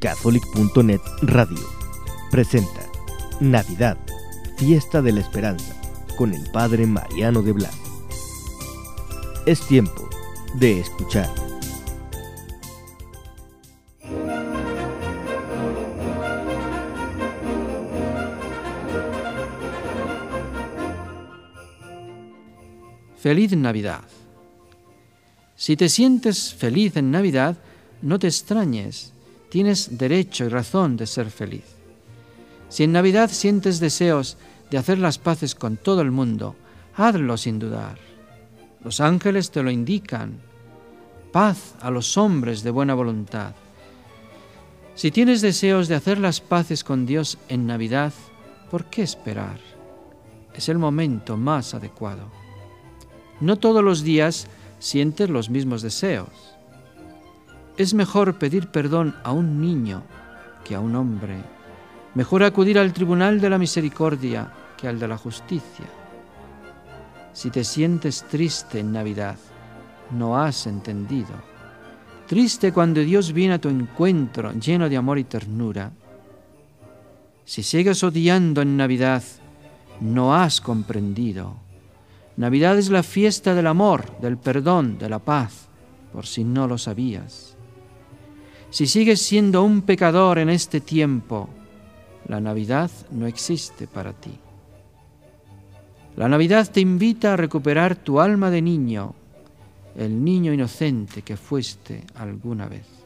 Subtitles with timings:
[0.00, 1.58] Catholic.net Radio
[2.30, 2.80] presenta
[3.38, 3.98] Navidad,
[4.56, 5.78] Fiesta de la Esperanza,
[6.16, 7.76] con el Padre Mariano de Blas.
[9.44, 10.08] Es tiempo
[10.54, 11.28] de escuchar.
[23.18, 24.00] Feliz Navidad.
[25.56, 27.58] Si te sientes feliz en Navidad,
[28.00, 29.12] no te extrañes,
[29.50, 31.64] tienes derecho y razón de ser feliz.
[32.68, 34.38] Si en Navidad sientes deseos
[34.70, 36.56] de hacer las paces con todo el mundo,
[36.96, 37.98] hazlo sin dudar.
[38.82, 40.38] Los ángeles te lo indican.
[41.32, 43.54] Paz a los hombres de buena voluntad.
[44.94, 48.12] Si tienes deseos de hacer las paces con Dios en Navidad,
[48.70, 49.58] ¿por qué esperar?
[50.54, 52.30] Es el momento más adecuado.
[53.40, 54.46] No todos los días
[54.78, 56.28] sientes los mismos deseos.
[57.80, 60.02] Es mejor pedir perdón a un niño
[60.66, 61.38] que a un hombre.
[62.14, 65.86] Mejor acudir al tribunal de la misericordia que al de la justicia.
[67.32, 69.36] Si te sientes triste en Navidad,
[70.10, 71.30] no has entendido.
[72.26, 75.90] Triste cuando Dios viene a tu encuentro lleno de amor y ternura.
[77.46, 79.22] Si sigues odiando en Navidad,
[80.02, 81.54] no has comprendido.
[82.36, 85.70] Navidad es la fiesta del amor, del perdón, de la paz,
[86.12, 87.56] por si no lo sabías.
[88.70, 91.48] Si sigues siendo un pecador en este tiempo,
[92.28, 94.38] la Navidad no existe para ti.
[96.16, 99.14] La Navidad te invita a recuperar tu alma de niño,
[99.96, 102.99] el niño inocente que fuiste alguna vez.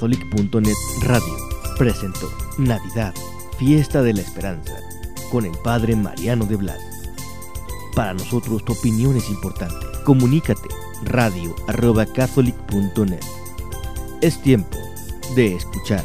[0.00, 1.36] Catholic.net Radio
[1.76, 3.12] presentó Navidad,
[3.58, 4.72] Fiesta de la Esperanza,
[5.30, 6.80] con el Padre Mariano de Blas.
[7.94, 9.86] Para nosotros tu opinión es importante.
[10.04, 10.70] Comunícate
[11.02, 13.20] radio arroba catholic.net.
[14.22, 14.78] Es tiempo
[15.36, 16.02] de escuchar.